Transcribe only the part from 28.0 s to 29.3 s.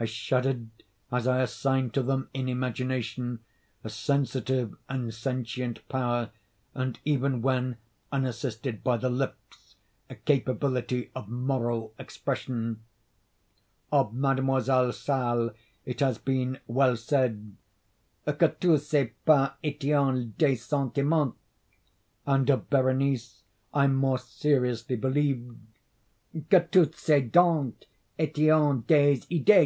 etaient des